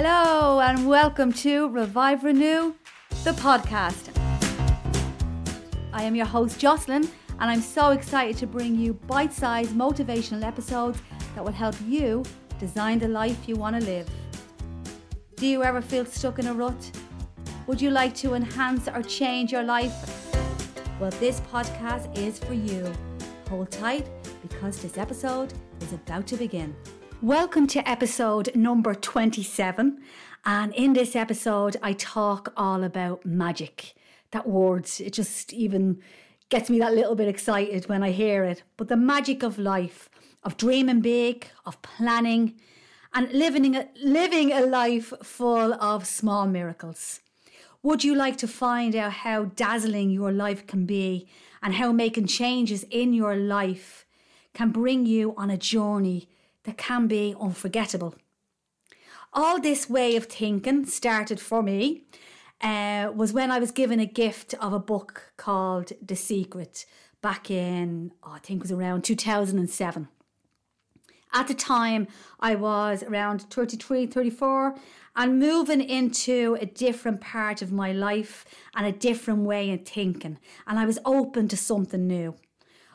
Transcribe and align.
Hello, 0.00 0.60
and 0.60 0.86
welcome 0.86 1.32
to 1.32 1.70
Revive 1.70 2.22
Renew, 2.22 2.72
the 3.24 3.32
podcast. 3.32 4.16
I 5.92 6.04
am 6.04 6.14
your 6.14 6.24
host, 6.24 6.60
Jocelyn, 6.60 7.10
and 7.40 7.50
I'm 7.50 7.60
so 7.60 7.90
excited 7.90 8.36
to 8.36 8.46
bring 8.46 8.76
you 8.76 8.94
bite 8.94 9.32
sized 9.32 9.72
motivational 9.72 10.44
episodes 10.44 11.00
that 11.34 11.44
will 11.44 11.50
help 11.50 11.74
you 11.84 12.22
design 12.60 13.00
the 13.00 13.08
life 13.08 13.48
you 13.48 13.56
want 13.56 13.74
to 13.74 13.84
live. 13.84 14.08
Do 15.34 15.48
you 15.48 15.64
ever 15.64 15.82
feel 15.82 16.04
stuck 16.04 16.38
in 16.38 16.46
a 16.46 16.54
rut? 16.54 16.92
Would 17.66 17.82
you 17.82 17.90
like 17.90 18.14
to 18.18 18.34
enhance 18.34 18.86
or 18.86 19.02
change 19.02 19.50
your 19.50 19.64
life? 19.64 20.32
Well, 21.00 21.10
this 21.18 21.40
podcast 21.40 22.16
is 22.16 22.38
for 22.38 22.54
you. 22.54 22.86
Hold 23.48 23.72
tight 23.72 24.08
because 24.42 24.80
this 24.80 24.96
episode 24.96 25.52
is 25.80 25.92
about 25.92 26.28
to 26.28 26.36
begin. 26.36 26.76
Welcome 27.22 27.66
to 27.68 27.86
episode 27.86 28.54
number 28.54 28.94
27. 28.94 29.98
And 30.44 30.72
in 30.74 30.92
this 30.92 31.16
episode, 31.16 31.76
I 31.82 31.94
talk 31.94 32.52
all 32.56 32.84
about 32.84 33.26
magic. 33.26 33.94
That 34.30 34.48
word, 34.48 34.88
it 35.00 35.14
just 35.14 35.52
even 35.52 36.00
gets 36.48 36.70
me 36.70 36.78
that 36.78 36.94
little 36.94 37.16
bit 37.16 37.26
excited 37.26 37.88
when 37.88 38.04
I 38.04 38.12
hear 38.12 38.44
it. 38.44 38.62
But 38.76 38.86
the 38.86 38.96
magic 38.96 39.42
of 39.42 39.58
life, 39.58 40.08
of 40.44 40.56
dreaming 40.56 41.00
big, 41.00 41.48
of 41.66 41.82
planning, 41.82 42.54
and 43.12 43.32
living 43.32 43.74
a, 43.74 43.88
living 44.00 44.52
a 44.52 44.60
life 44.60 45.12
full 45.20 45.74
of 45.74 46.06
small 46.06 46.46
miracles. 46.46 47.18
Would 47.82 48.04
you 48.04 48.14
like 48.14 48.36
to 48.36 48.46
find 48.46 48.94
out 48.94 49.12
how 49.12 49.46
dazzling 49.46 50.10
your 50.10 50.30
life 50.30 50.68
can 50.68 50.86
be 50.86 51.26
and 51.64 51.74
how 51.74 51.90
making 51.90 52.28
changes 52.28 52.84
in 52.92 53.12
your 53.12 53.34
life 53.34 54.06
can 54.54 54.70
bring 54.70 55.04
you 55.04 55.34
on 55.36 55.50
a 55.50 55.56
journey 55.56 56.28
that 56.68 56.76
can 56.76 57.06
be 57.06 57.34
unforgettable. 57.40 58.14
All 59.32 59.58
this 59.58 59.88
way 59.88 60.16
of 60.16 60.26
thinking 60.26 60.84
started 60.84 61.40
for 61.40 61.62
me 61.62 62.04
uh, 62.60 63.10
was 63.14 63.32
when 63.32 63.50
I 63.50 63.58
was 63.58 63.70
given 63.70 64.00
a 64.00 64.06
gift 64.06 64.52
of 64.60 64.74
a 64.74 64.78
book 64.78 65.32
called 65.38 65.92
The 66.04 66.14
Secret 66.14 66.84
back 67.22 67.50
in, 67.50 68.12
oh, 68.22 68.32
I 68.32 68.38
think 68.40 68.58
it 68.58 68.64
was 68.64 68.72
around 68.72 69.02
2007. 69.04 70.08
At 71.32 71.48
the 71.48 71.54
time, 71.54 72.06
I 72.38 72.54
was 72.54 73.02
around 73.02 73.42
33, 73.50 74.06
34 74.06 74.76
and 75.16 75.38
moving 75.38 75.80
into 75.80 76.58
a 76.60 76.66
different 76.66 77.22
part 77.22 77.62
of 77.62 77.72
my 77.72 77.92
life 77.92 78.44
and 78.76 78.86
a 78.86 78.92
different 78.92 79.40
way 79.40 79.72
of 79.72 79.86
thinking. 79.86 80.38
And 80.66 80.78
I 80.78 80.84
was 80.84 80.98
open 81.06 81.48
to 81.48 81.56
something 81.56 82.06
new. 82.06 82.34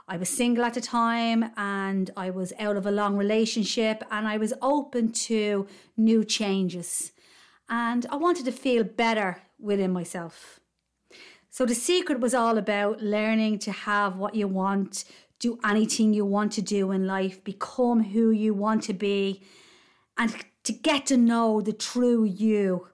I 0.07 0.17
was 0.17 0.29
single 0.29 0.65
at 0.65 0.73
the 0.73 0.81
time 0.81 1.51
and 1.55 2.11
I 2.17 2.29
was 2.29 2.51
out 2.59 2.75
of 2.75 2.85
a 2.85 2.91
long 2.91 3.15
relationship 3.15 4.03
and 4.11 4.27
I 4.27 4.37
was 4.37 4.53
open 4.61 5.11
to 5.13 5.65
new 5.95 6.25
changes. 6.25 7.13
And 7.69 8.05
I 8.09 8.17
wanted 8.17 8.45
to 8.45 8.51
feel 8.51 8.83
better 8.83 9.41
within 9.59 9.93
myself. 9.93 10.59
So 11.49 11.65
the 11.65 11.75
secret 11.75 12.19
was 12.19 12.33
all 12.33 12.57
about 12.57 13.01
learning 13.01 13.59
to 13.59 13.71
have 13.71 14.17
what 14.17 14.35
you 14.35 14.47
want, 14.47 15.05
do 15.39 15.57
anything 15.63 16.13
you 16.13 16.25
want 16.25 16.51
to 16.53 16.61
do 16.61 16.91
in 16.91 17.07
life, 17.07 17.43
become 17.43 18.03
who 18.03 18.31
you 18.31 18.53
want 18.53 18.83
to 18.83 18.93
be, 18.93 19.43
and 20.17 20.35
to 20.63 20.73
get 20.73 21.05
to 21.05 21.17
know 21.17 21.61
the 21.61 21.73
true 21.73 22.23
you 22.25 22.89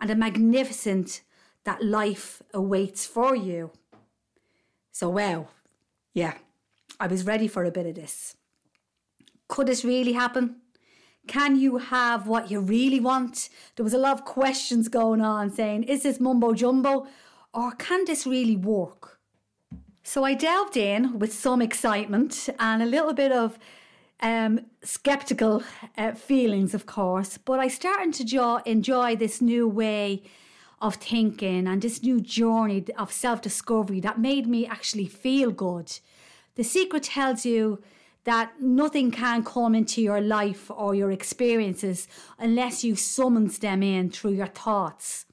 and 0.00 0.08
the 0.08 0.14
magnificent 0.14 1.20
that 1.64 1.84
life 1.84 2.42
awaits 2.54 3.06
for 3.06 3.36
you. 3.36 3.70
So, 4.92 5.08
wow, 5.08 5.48
yeah, 6.14 6.34
I 7.00 7.06
was 7.06 7.24
ready 7.24 7.48
for 7.48 7.64
a 7.64 7.70
bit 7.70 7.86
of 7.86 7.94
this. 7.94 8.36
Could 9.48 9.66
this 9.66 9.84
really 9.84 10.12
happen? 10.12 10.56
Can 11.26 11.56
you 11.56 11.78
have 11.78 12.26
what 12.26 12.50
you 12.50 12.60
really 12.60 13.00
want? 13.00 13.48
There 13.76 13.84
was 13.84 13.94
a 13.94 13.98
lot 13.98 14.18
of 14.18 14.24
questions 14.24 14.88
going 14.88 15.20
on 15.20 15.50
saying, 15.50 15.84
is 15.84 16.02
this 16.02 16.18
mumbo 16.18 16.52
jumbo 16.52 17.06
or 17.54 17.72
can 17.72 18.04
this 18.04 18.26
really 18.26 18.56
work? 18.56 19.20
So 20.02 20.24
I 20.24 20.34
delved 20.34 20.76
in 20.76 21.18
with 21.18 21.32
some 21.32 21.62
excitement 21.62 22.48
and 22.58 22.82
a 22.82 22.86
little 22.86 23.12
bit 23.12 23.30
of 23.30 23.58
um, 24.20 24.66
skeptical 24.82 25.62
uh, 25.96 26.12
feelings, 26.12 26.74
of 26.74 26.86
course, 26.86 27.38
but 27.38 27.60
I 27.60 27.68
started 27.68 28.14
to 28.14 28.24
jo- 28.24 28.60
enjoy 28.64 29.16
this 29.16 29.40
new 29.40 29.68
way 29.68 30.22
of 30.82 30.96
thinking 30.96 31.68
and 31.68 31.80
this 31.80 32.02
new 32.02 32.20
journey 32.20 32.84
of 32.98 33.12
self 33.12 33.40
discovery 33.40 34.00
that 34.00 34.18
made 34.18 34.46
me 34.46 34.66
actually 34.66 35.06
feel 35.06 35.50
good. 35.50 35.98
The 36.56 36.64
secret 36.64 37.04
tells 37.04 37.46
you 37.46 37.80
that 38.24 38.60
nothing 38.60 39.10
can 39.10 39.44
come 39.44 39.74
into 39.74 40.02
your 40.02 40.20
life 40.20 40.70
or 40.70 40.94
your 40.94 41.10
experiences 41.10 42.08
unless 42.38 42.84
you 42.84 42.96
summons 42.96 43.58
them 43.58 43.82
in 43.82 44.10
through 44.10 44.32
your 44.32 44.48
thoughts. 44.48 45.24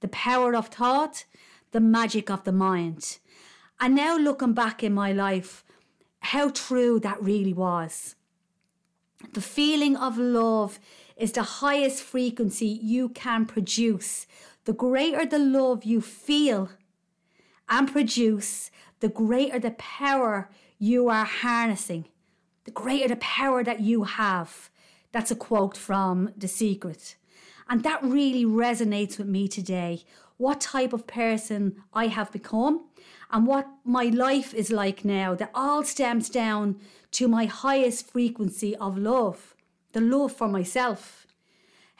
The 0.00 0.08
power 0.08 0.54
of 0.56 0.68
thought, 0.68 1.24
the 1.70 1.80
magic 1.80 2.30
of 2.30 2.44
the 2.44 2.52
mind. 2.52 3.18
And 3.80 3.94
now 3.94 4.16
looking 4.16 4.54
back 4.54 4.82
in 4.82 4.94
my 4.94 5.12
life, 5.12 5.64
how 6.20 6.50
true 6.50 6.98
that 7.00 7.22
really 7.22 7.52
was. 7.52 8.14
The 9.32 9.40
feeling 9.40 9.96
of 9.96 10.18
love 10.18 10.78
is 11.16 11.32
the 11.32 11.42
highest 11.42 12.02
frequency 12.02 12.66
you 12.66 13.08
can 13.10 13.46
produce 13.46 14.26
the 14.64 14.72
greater 14.72 15.26
the 15.26 15.38
love 15.38 15.84
you 15.84 16.00
feel 16.00 16.70
and 17.68 17.90
produce, 17.90 18.70
the 19.00 19.08
greater 19.08 19.58
the 19.58 19.72
power 19.72 20.50
you 20.78 21.08
are 21.08 21.24
harnessing, 21.24 22.06
the 22.64 22.70
greater 22.70 23.08
the 23.08 23.16
power 23.16 23.62
that 23.62 23.80
you 23.80 24.04
have. 24.04 24.70
That's 25.12 25.30
a 25.30 25.36
quote 25.36 25.76
from 25.76 26.30
The 26.36 26.48
Secret. 26.48 27.16
And 27.68 27.82
that 27.82 28.02
really 28.02 28.44
resonates 28.44 29.16
with 29.18 29.28
me 29.28 29.48
today. 29.48 30.02
What 30.36 30.60
type 30.60 30.92
of 30.92 31.06
person 31.06 31.76
I 31.92 32.08
have 32.08 32.32
become 32.32 32.86
and 33.30 33.46
what 33.46 33.68
my 33.84 34.04
life 34.04 34.52
is 34.52 34.70
like 34.70 35.04
now, 35.04 35.34
that 35.34 35.50
all 35.54 35.84
stems 35.84 36.28
down 36.28 36.76
to 37.12 37.28
my 37.28 37.44
highest 37.46 38.10
frequency 38.10 38.76
of 38.76 38.98
love, 38.98 39.54
the 39.92 40.00
love 40.00 40.32
for 40.32 40.48
myself 40.48 41.23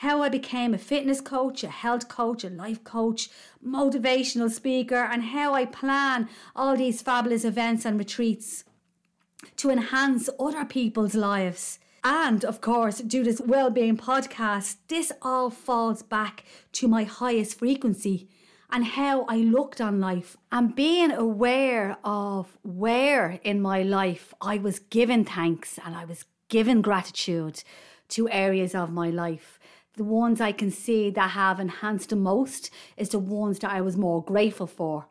how 0.05 0.21
I 0.23 0.29
became 0.29 0.75
a 0.75 0.79
fitness 0.79 1.23
coach, 1.23 1.65
a 1.65 1.69
health 1.69 2.09
coach, 2.09 2.45
a 2.45 2.51
life 2.51 2.85
coach, 2.85 3.31
motivational 3.67 4.51
speaker, 4.51 5.09
and 5.11 5.23
how 5.23 5.55
I 5.55 5.65
plan 5.65 6.29
all 6.55 6.77
these 6.77 7.01
fabulous 7.01 7.43
events 7.43 7.87
and 7.87 7.99
retreats 7.99 8.65
to 9.57 9.71
enhance 9.71 10.29
other 10.39 10.67
people's 10.67 11.15
lives. 11.15 11.79
And 12.05 12.45
of 12.45 12.61
course, 12.61 12.99
do 12.99 13.25
this 13.25 13.41
well-being 13.41 13.97
podcast. 13.97 14.77
This 14.89 15.11
all 15.23 15.49
falls 15.49 16.03
back 16.03 16.45
to 16.73 16.87
my 16.87 17.05
highest 17.05 17.59
frequency 17.59 18.29
and 18.71 18.85
how 18.85 19.23
I 19.23 19.39
looked 19.39 19.81
on 19.81 20.01
life 20.01 20.37
and 20.53 20.77
being 20.77 21.13
aware 21.13 21.97
of 22.05 22.59
where 22.63 23.41
in 23.43 23.63
my 23.63 23.83
life 23.83 24.35
I 24.43 24.59
was 24.59 24.81
given 24.81 25.25
thanks 25.25 25.79
and 25.83 25.95
I 25.97 26.05
was 26.05 26.27
given 26.51 26.83
gratitude 26.83 27.63
to 28.11 28.29
areas 28.29 28.75
of 28.75 28.93
my 28.93 29.09
life 29.09 29.59
the 29.97 30.05
ones 30.05 30.41
I 30.41 30.53
can 30.53 30.71
see 30.71 31.11
that 31.11 31.31
have 31.31 31.61
enhanced 31.61 32.11
the 32.11 32.17
most 32.17 32.71
is 32.97 33.11
the 33.11 33.19
ones 33.19 33.59
that 33.61 33.71
I 33.71 33.81
was 33.81 33.97
more 33.97 34.23
grateful 34.23 34.67
for. 34.67 35.07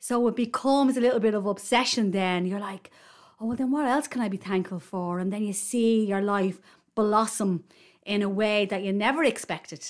So 0.00 0.26
it 0.28 0.36
becomes 0.36 0.96
a 0.96 1.00
little 1.00 1.20
bit 1.20 1.34
of 1.34 1.46
obsession 1.46 2.10
then. 2.10 2.46
You're 2.46 2.60
like, 2.60 2.90
oh, 3.40 3.46
well, 3.46 3.56
then 3.56 3.70
what 3.70 3.86
else 3.86 4.08
can 4.08 4.22
I 4.22 4.28
be 4.28 4.36
thankful 4.36 4.80
for? 4.80 5.18
And 5.18 5.32
then 5.32 5.44
you 5.44 5.52
see 5.52 6.04
your 6.04 6.22
life 6.22 6.60
blossom 6.94 7.64
in 8.04 8.22
a 8.22 8.28
way 8.28 8.66
that 8.66 8.82
you 8.82 8.92
never 8.92 9.24
expected. 9.24 9.84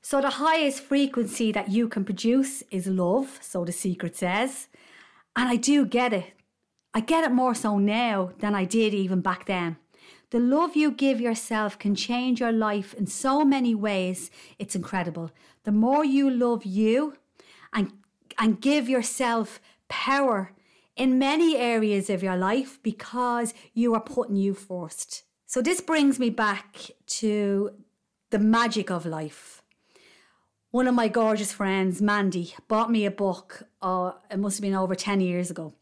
So 0.00 0.20
the 0.20 0.30
highest 0.30 0.82
frequency 0.82 1.52
that 1.52 1.70
you 1.70 1.88
can 1.88 2.04
produce 2.04 2.62
is 2.70 2.86
love, 2.86 3.38
so 3.40 3.64
the 3.64 3.72
secret 3.72 4.16
says. 4.16 4.68
And 5.36 5.48
I 5.48 5.56
do 5.56 5.86
get 5.86 6.12
it. 6.12 6.32
I 6.94 7.00
get 7.00 7.24
it 7.24 7.32
more 7.32 7.54
so 7.54 7.78
now 7.78 8.32
than 8.40 8.54
I 8.54 8.64
did 8.64 8.94
even 8.94 9.20
back 9.20 9.46
then. 9.46 9.76
The 10.32 10.40
love 10.40 10.76
you 10.76 10.90
give 10.90 11.20
yourself 11.20 11.78
can 11.78 11.94
change 11.94 12.40
your 12.40 12.52
life 12.52 12.94
in 12.94 13.06
so 13.06 13.44
many 13.44 13.74
ways. 13.74 14.30
It's 14.58 14.74
incredible. 14.74 15.30
The 15.64 15.72
more 15.72 16.06
you 16.06 16.30
love 16.30 16.64
you 16.64 17.18
and, 17.70 17.92
and 18.38 18.58
give 18.58 18.88
yourself 18.88 19.60
power 19.90 20.52
in 20.96 21.18
many 21.18 21.58
areas 21.58 22.08
of 22.08 22.22
your 22.22 22.38
life 22.38 22.78
because 22.82 23.52
you 23.74 23.92
are 23.92 24.00
putting 24.00 24.36
you 24.36 24.54
first. 24.54 25.24
So, 25.44 25.60
this 25.60 25.82
brings 25.82 26.18
me 26.18 26.30
back 26.30 26.90
to 27.18 27.72
the 28.30 28.38
magic 28.38 28.90
of 28.90 29.04
life. 29.04 29.62
One 30.70 30.88
of 30.88 30.94
my 30.94 31.08
gorgeous 31.08 31.52
friends, 31.52 32.00
Mandy, 32.00 32.54
bought 32.68 32.90
me 32.90 33.04
a 33.04 33.10
book, 33.10 33.64
uh, 33.82 34.12
it 34.30 34.38
must 34.38 34.56
have 34.56 34.62
been 34.62 34.74
over 34.74 34.94
10 34.94 35.20
years 35.20 35.50
ago, 35.50 35.74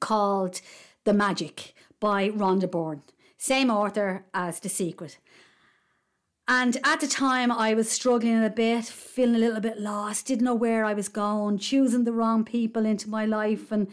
called 0.00 0.62
The 1.04 1.12
Magic 1.12 1.74
by 2.00 2.30
Rhonda 2.30 2.70
Byrne. 2.70 3.02
Same 3.40 3.70
author 3.70 4.26
as 4.34 4.60
The 4.60 4.68
Secret. 4.68 5.16
And 6.46 6.76
at 6.84 7.00
the 7.00 7.06
time, 7.06 7.50
I 7.50 7.72
was 7.72 7.90
struggling 7.90 8.44
a 8.44 8.50
bit, 8.50 8.84
feeling 8.84 9.36
a 9.36 9.38
little 9.38 9.62
bit 9.62 9.80
lost, 9.80 10.26
didn't 10.26 10.44
know 10.44 10.54
where 10.54 10.84
I 10.84 10.92
was 10.92 11.08
going, 11.08 11.56
choosing 11.56 12.04
the 12.04 12.12
wrong 12.12 12.44
people 12.44 12.84
into 12.84 13.08
my 13.08 13.24
life. 13.24 13.72
And 13.72 13.88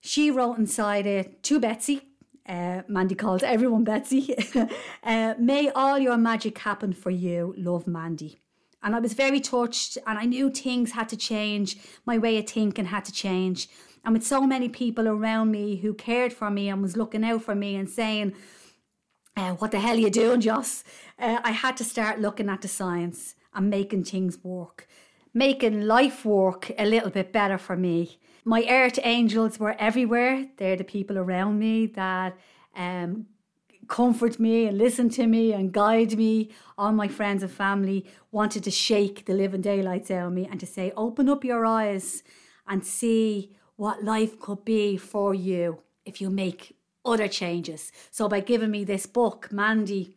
she 0.00 0.30
wrote 0.30 0.56
inside 0.56 1.06
it 1.06 1.42
to 1.42 1.60
Betsy, 1.60 2.00
Uh, 2.48 2.80
Mandy 2.88 3.14
calls 3.14 3.42
everyone 3.42 3.84
Betsy. 3.84 4.34
uh, 5.04 5.34
may 5.38 5.68
all 5.68 5.98
your 5.98 6.16
magic 6.16 6.56
happen 6.56 6.94
for 6.94 7.10
you. 7.10 7.54
Love, 7.58 7.86
Mandy. 7.86 8.40
And 8.82 8.96
I 8.96 9.00
was 9.00 9.12
very 9.12 9.40
touched, 9.40 9.98
and 10.06 10.18
I 10.18 10.24
knew 10.24 10.48
things 10.48 10.92
had 10.92 11.10
to 11.10 11.18
change. 11.18 11.76
My 12.06 12.16
way 12.16 12.38
of 12.38 12.48
thinking 12.48 12.86
had 12.86 13.04
to 13.04 13.12
change. 13.12 13.68
And 14.06 14.14
with 14.14 14.26
so 14.26 14.40
many 14.46 14.70
people 14.70 15.06
around 15.06 15.50
me 15.50 15.76
who 15.76 15.92
cared 15.92 16.32
for 16.32 16.50
me 16.50 16.70
and 16.70 16.80
was 16.80 16.96
looking 16.96 17.24
out 17.24 17.42
for 17.42 17.54
me 17.54 17.76
and 17.76 17.90
saying, 17.90 18.32
uh, 19.36 19.52
What 19.54 19.70
the 19.70 19.80
hell 19.80 19.96
are 19.96 20.00
you 20.00 20.10
doing, 20.10 20.40
Joss? 20.40 20.84
Uh, 21.18 21.38
I 21.42 21.52
had 21.52 21.76
to 21.78 21.84
start 21.84 22.20
looking 22.20 22.48
at 22.48 22.62
the 22.62 22.68
science 22.68 23.34
and 23.54 23.70
making 23.70 24.04
things 24.04 24.38
work, 24.42 24.86
making 25.34 25.82
life 25.82 26.24
work 26.24 26.70
a 26.78 26.86
little 26.86 27.10
bit 27.10 27.32
better 27.32 27.58
for 27.58 27.76
me. 27.76 28.18
My 28.44 28.64
earth 28.68 28.98
angels 29.02 29.58
were 29.58 29.76
everywhere. 29.78 30.46
They're 30.56 30.76
the 30.76 30.84
people 30.84 31.18
around 31.18 31.58
me 31.58 31.86
that 31.86 32.36
um, 32.74 33.26
comfort 33.88 34.38
me 34.38 34.66
and 34.66 34.78
listen 34.78 35.10
to 35.10 35.26
me 35.26 35.52
and 35.52 35.72
guide 35.72 36.16
me. 36.16 36.50
All 36.78 36.92
my 36.92 37.08
friends 37.08 37.42
and 37.42 37.52
family 37.52 38.06
wanted 38.30 38.64
to 38.64 38.70
shake 38.70 39.26
the 39.26 39.34
living 39.34 39.60
daylights 39.60 40.10
out 40.10 40.28
of 40.28 40.32
me 40.32 40.48
and 40.50 40.58
to 40.60 40.66
say, 40.66 40.92
open 40.96 41.28
up 41.28 41.44
your 41.44 41.66
eyes 41.66 42.22
and 42.66 42.86
see 42.86 43.52
what 43.76 44.04
life 44.04 44.38
could 44.38 44.64
be 44.64 44.96
for 44.96 45.34
you 45.34 45.82
if 46.04 46.20
you 46.20 46.30
make 46.30 46.76
other 47.04 47.28
changes. 47.28 47.92
So 48.10 48.28
by 48.28 48.40
giving 48.40 48.70
me 48.70 48.84
this 48.84 49.06
book, 49.06 49.50
Mandy 49.50 50.16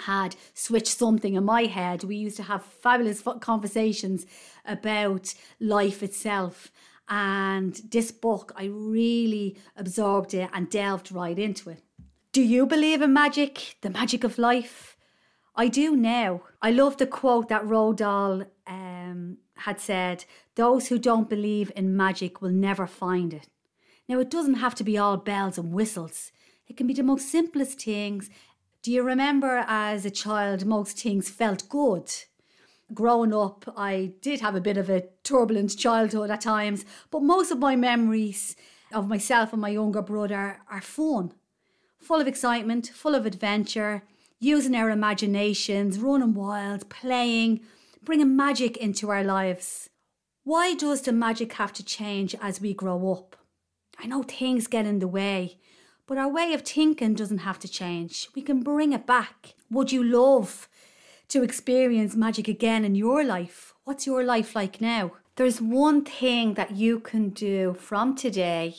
had 0.00 0.36
switched 0.54 0.98
something 0.98 1.34
in 1.34 1.44
my 1.44 1.64
head. 1.64 2.04
We 2.04 2.16
used 2.16 2.36
to 2.36 2.42
have 2.44 2.64
fabulous 2.64 3.22
conversations 3.40 4.26
about 4.64 5.34
life 5.60 6.02
itself. 6.02 6.72
And 7.08 7.74
this 7.90 8.10
book, 8.10 8.52
I 8.56 8.64
really 8.64 9.56
absorbed 9.76 10.34
it 10.34 10.50
and 10.52 10.70
delved 10.70 11.12
right 11.12 11.38
into 11.38 11.70
it. 11.70 11.82
Do 12.32 12.42
you 12.42 12.66
believe 12.66 13.02
in 13.02 13.12
magic, 13.12 13.76
the 13.82 13.90
magic 13.90 14.24
of 14.24 14.38
life? 14.38 14.96
I 15.54 15.68
do 15.68 15.94
now. 15.94 16.42
I 16.60 16.72
love 16.72 16.96
the 16.96 17.06
quote 17.06 17.48
that 17.48 17.62
Roald 17.62 17.96
Dahl 17.96 18.42
um, 18.66 19.38
had 19.58 19.78
said 19.78 20.24
Those 20.56 20.88
who 20.88 20.98
don't 20.98 21.28
believe 21.28 21.70
in 21.76 21.96
magic 21.96 22.42
will 22.42 22.50
never 22.50 22.86
find 22.86 23.32
it. 23.32 23.48
Now, 24.08 24.18
it 24.20 24.30
doesn't 24.30 24.54
have 24.54 24.74
to 24.76 24.84
be 24.84 24.98
all 24.98 25.16
bells 25.16 25.58
and 25.58 25.72
whistles, 25.72 26.32
it 26.66 26.76
can 26.76 26.86
be 26.86 26.94
the 26.94 27.02
most 27.02 27.30
simplest 27.30 27.82
things. 27.82 28.30
Do 28.82 28.92
you 28.92 29.02
remember 29.02 29.64
as 29.66 30.04
a 30.04 30.10
child, 30.10 30.66
most 30.66 30.98
things 30.98 31.28
felt 31.30 31.68
good? 31.68 32.10
Growing 32.92 33.32
up, 33.32 33.64
I 33.76 34.12
did 34.20 34.40
have 34.40 34.54
a 34.54 34.60
bit 34.60 34.76
of 34.76 34.90
a 34.90 35.04
turbulent 35.22 35.76
childhood 35.76 36.30
at 36.30 36.42
times, 36.42 36.84
but 37.10 37.22
most 37.22 37.50
of 37.50 37.58
my 37.58 37.76
memories 37.76 38.56
of 38.92 39.08
myself 39.08 39.52
and 39.52 39.62
my 39.62 39.70
younger 39.70 40.02
brother 40.02 40.60
are 40.70 40.80
fun 40.82 41.32
full 42.04 42.20
of 42.20 42.28
excitement, 42.28 42.88
full 42.88 43.14
of 43.14 43.24
adventure, 43.24 44.02
using 44.38 44.76
our 44.76 44.90
imaginations, 44.90 45.98
running 45.98 46.34
wild, 46.34 46.88
playing, 46.90 47.60
bringing 48.02 48.36
magic 48.36 48.76
into 48.76 49.10
our 49.10 49.24
lives. 49.24 49.88
Why 50.44 50.74
does 50.74 51.00
the 51.00 51.12
magic 51.12 51.54
have 51.54 51.72
to 51.72 51.84
change 51.84 52.36
as 52.42 52.60
we 52.60 52.74
grow 52.74 53.10
up? 53.12 53.36
I 54.04 54.06
know 54.06 54.22
things 54.22 54.66
get 54.66 54.84
in 54.84 54.98
the 54.98 55.08
way, 55.08 55.56
but 56.06 56.18
our 56.18 56.28
way 56.28 56.52
of 56.52 56.60
thinking 56.60 57.14
doesn't 57.14 57.38
have 57.38 57.58
to 57.60 57.68
change. 57.68 58.28
We 58.34 58.42
can 58.42 58.62
bring 58.62 58.92
it 58.92 59.06
back. 59.06 59.54
Would 59.70 59.92
you 59.92 60.04
love 60.04 60.68
to 61.28 61.42
experience 61.42 62.14
magic 62.14 62.46
again 62.46 62.84
in 62.84 62.94
your 62.94 63.24
life? 63.24 63.72
What's 63.84 64.06
your 64.06 64.22
life 64.22 64.54
like 64.54 64.78
now? 64.78 65.12
There's 65.36 65.58
one 65.58 66.04
thing 66.04 66.52
that 66.52 66.72
you 66.72 67.00
can 67.00 67.30
do 67.30 67.76
from 67.80 68.14
today 68.14 68.74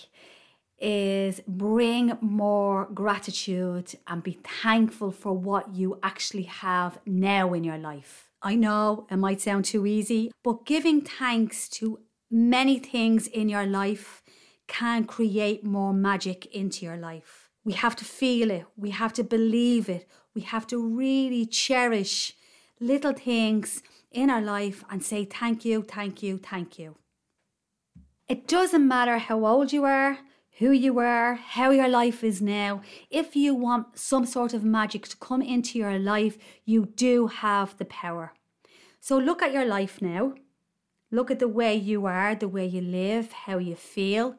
is 0.78 1.42
bring 1.48 2.20
more 2.22 2.88
gratitude 2.94 3.96
and 4.06 4.22
be 4.22 4.38
thankful 4.62 5.12
for 5.12 5.34
what 5.34 5.74
you 5.74 5.98
actually 6.04 6.44
have 6.44 7.00
now 7.08 7.52
in 7.56 7.64
your 7.64 7.80
life. 7.80 8.30
I 8.44 8.54
know 8.54 9.08
it 9.10 9.18
might 9.18 9.42
sound 9.42 9.66
too 9.66 9.88
easy, 9.88 10.32
but 10.44 10.68
giving 10.68 11.02
thanks 11.02 11.68
to 11.70 12.02
many 12.30 12.78
things 12.78 13.26
in 13.26 13.50
your 13.50 13.66
life 13.66 14.22
can 14.68 15.06
create 15.06 15.64
more 15.64 15.94
magic 15.94 16.46
into 16.48 16.86
your 16.86 16.98
life. 16.98 17.50
We 17.64 17.74
have 17.74 17.96
to 17.98 18.06
feel 18.06 18.52
it, 18.52 18.66
we 18.78 18.92
have 18.92 19.14
to 19.14 19.24
believe 19.24 19.90
it, 19.90 20.08
we 20.34 20.42
have 20.42 20.68
to 20.68 20.78
really 20.78 21.46
cherish 21.46 22.34
little 22.80 23.14
things 23.14 23.82
in 24.12 24.30
our 24.30 24.42
life 24.42 24.84
and 24.90 25.04
say 25.04 25.26
thank 25.26 25.66
you, 25.66 25.82
thank 25.82 26.22
you, 26.22 26.38
thank 26.38 26.78
you. 26.78 26.98
It 28.28 28.48
doesn't 28.48 28.88
matter 28.88 29.18
how 29.18 29.46
old 29.46 29.72
you 29.72 29.84
are, 29.84 30.20
who 30.60 30.72
you 30.72 31.00
are, 31.00 31.36
how 31.36 31.72
your 31.72 31.88
life 31.90 32.24
is 32.24 32.42
now. 32.42 32.82
If 33.10 33.36
you 33.36 33.54
want 33.54 34.00
some 34.00 34.26
sort 34.26 34.54
of 34.54 34.64
magic 34.64 35.08
to 35.10 35.18
come 35.18 35.42
into 35.42 35.78
your 35.78 36.00
life, 36.00 36.38
you 36.64 36.86
do 36.86 37.28
have 37.28 37.78
the 37.78 37.86
power. 37.86 38.34
So 39.00 39.18
look 39.18 39.42
at 39.42 39.54
your 39.54 39.66
life 39.66 40.02
now. 40.02 40.34
Look 41.12 41.30
at 41.30 41.40
the 41.40 41.48
way 41.48 41.76
you 41.76 42.06
are, 42.06 42.36
the 42.36 42.48
way 42.48 42.66
you 42.66 42.82
live, 42.82 43.32
how 43.32 43.58
you 43.58 43.76
feel. 43.76 44.36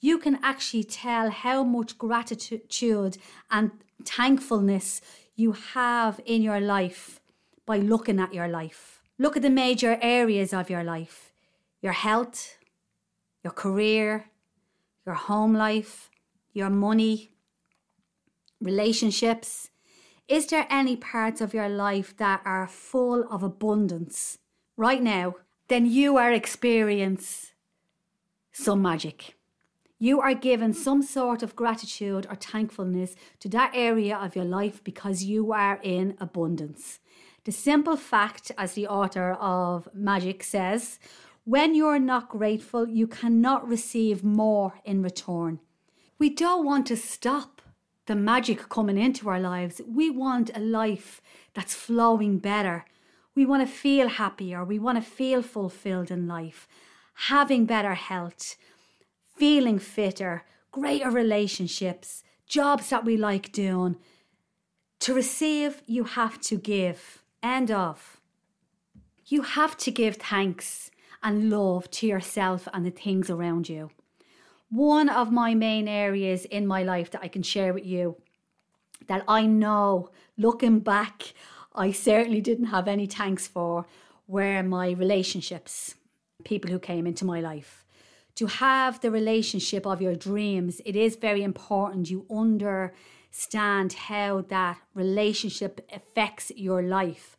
You 0.00 0.18
can 0.18 0.38
actually 0.42 0.84
tell 0.84 1.30
how 1.30 1.62
much 1.62 1.98
gratitude 1.98 3.18
and 3.50 3.70
thankfulness 4.04 5.00
you 5.36 5.52
have 5.52 6.20
in 6.24 6.42
your 6.42 6.60
life 6.60 7.20
by 7.66 7.78
looking 7.78 8.18
at 8.18 8.34
your 8.34 8.48
life. 8.48 9.02
Look 9.18 9.36
at 9.36 9.42
the 9.42 9.50
major 9.50 9.98
areas 10.00 10.52
of 10.52 10.70
your 10.70 10.84
life 10.84 11.32
your 11.82 11.92
health, 11.92 12.58
your 13.42 13.52
career, 13.52 14.26
your 15.06 15.14
home 15.14 15.54
life, 15.54 16.10
your 16.52 16.68
money, 16.68 17.30
relationships? 18.60 19.70
Is 20.28 20.46
there 20.46 20.66
any 20.70 20.96
parts 20.96 21.40
of 21.40 21.54
your 21.54 21.68
life 21.68 22.16
that 22.18 22.42
are 22.44 22.68
full 22.68 23.24
of 23.30 23.42
abundance 23.42 24.38
right 24.76 25.02
now? 25.02 25.36
Then 25.68 25.86
you 25.86 26.16
are 26.16 26.32
experiencing 26.32 27.48
some 28.52 28.82
magic. 28.82 29.39
You 30.02 30.22
are 30.22 30.32
given 30.32 30.72
some 30.72 31.02
sort 31.02 31.42
of 31.42 31.54
gratitude 31.54 32.26
or 32.30 32.34
thankfulness 32.34 33.14
to 33.40 33.50
that 33.50 33.72
area 33.74 34.16
of 34.16 34.34
your 34.34 34.46
life 34.46 34.82
because 34.82 35.24
you 35.24 35.52
are 35.52 35.78
in 35.82 36.16
abundance. 36.18 37.00
The 37.44 37.52
simple 37.52 37.96
fact, 37.96 38.50
as 38.56 38.72
the 38.72 38.88
author 38.88 39.32
of 39.32 39.90
Magic 39.92 40.42
says, 40.42 40.98
when 41.44 41.74
you're 41.74 41.98
not 41.98 42.30
grateful, 42.30 42.88
you 42.88 43.06
cannot 43.06 43.68
receive 43.68 44.24
more 44.24 44.72
in 44.86 45.02
return. 45.02 45.60
We 46.18 46.30
don't 46.30 46.64
want 46.64 46.86
to 46.86 46.96
stop 46.96 47.60
the 48.06 48.14
magic 48.14 48.70
coming 48.70 48.96
into 48.96 49.28
our 49.28 49.38
lives. 49.38 49.82
We 49.86 50.08
want 50.08 50.50
a 50.56 50.60
life 50.60 51.20
that's 51.52 51.74
flowing 51.74 52.38
better. 52.38 52.86
We 53.34 53.44
want 53.44 53.66
to 53.66 53.72
feel 53.72 54.08
happier. 54.08 54.64
We 54.64 54.78
want 54.78 54.96
to 54.96 55.10
feel 55.10 55.42
fulfilled 55.42 56.10
in 56.10 56.26
life, 56.26 56.66
having 57.14 57.66
better 57.66 57.94
health, 57.94 58.56
feeling 59.40 59.78
fitter, 59.78 60.44
greater 60.70 61.10
relationships, 61.10 62.22
jobs 62.46 62.90
that 62.90 63.06
we 63.06 63.16
like 63.16 63.50
doing. 63.52 63.96
To 65.00 65.14
receive, 65.14 65.82
you 65.86 66.04
have 66.04 66.38
to 66.42 66.56
give. 66.58 67.22
End 67.42 67.70
of. 67.70 68.20
You 69.24 69.40
have 69.40 69.78
to 69.78 69.90
give 69.90 70.16
thanks 70.16 70.90
and 71.22 71.48
love 71.48 71.90
to 71.92 72.06
yourself 72.06 72.68
and 72.74 72.84
the 72.84 72.90
things 72.90 73.30
around 73.30 73.66
you. 73.70 73.90
One 74.68 75.08
of 75.08 75.32
my 75.32 75.54
main 75.54 75.88
areas 75.88 76.44
in 76.44 76.66
my 76.66 76.82
life 76.82 77.10
that 77.12 77.22
I 77.22 77.28
can 77.28 77.42
share 77.42 77.72
with 77.72 77.86
you 77.86 78.16
that 79.06 79.24
I 79.26 79.46
know 79.46 80.10
looking 80.36 80.80
back, 80.80 81.32
I 81.74 81.92
certainly 81.92 82.42
didn't 82.42 82.66
have 82.66 82.86
any 82.86 83.06
thanks 83.06 83.48
for 83.48 83.86
were 84.26 84.62
my 84.62 84.90
relationships, 84.90 85.94
people 86.44 86.70
who 86.70 86.78
came 86.78 87.06
into 87.06 87.24
my 87.24 87.40
life. 87.40 87.86
To 88.36 88.46
have 88.46 89.00
the 89.00 89.10
relationship 89.10 89.86
of 89.86 90.00
your 90.00 90.14
dreams, 90.14 90.80
it 90.84 90.96
is 90.96 91.16
very 91.16 91.42
important 91.42 92.10
you 92.10 92.26
understand 92.30 93.92
how 93.92 94.42
that 94.48 94.78
relationship 94.94 95.86
affects 95.92 96.50
your 96.56 96.82
life 96.82 97.36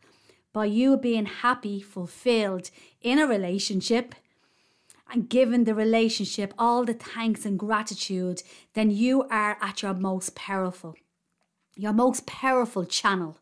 by 0.54 0.66
you 0.66 0.98
being 0.98 1.26
happy, 1.26 1.82
fulfilled 1.82 2.70
in 3.02 3.20
a 3.20 3.28
relationship 3.28 4.16
and 5.12 5.30
giving 5.30 5.66
the 5.66 5.76
relationship 5.76 6.54
all 6.58 6.86
the 6.86 6.94
thanks 6.94 7.46
and 7.46 7.60
gratitude, 7.60 8.44
then 8.74 8.90
you 8.90 9.24
are 9.24 9.58
at 9.62 9.82
your 9.82 9.94
most 9.94 10.36
powerful, 10.36 10.96
your 11.76 11.94
most 11.94 12.26
powerful 12.26 12.86
channel. 12.86 13.38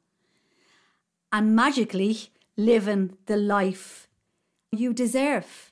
And 1.32 1.56
magically 1.56 2.29
living 2.58 3.18
the 3.27 3.38
life 3.38 4.08
you 4.72 4.94
deserve. 4.94 5.68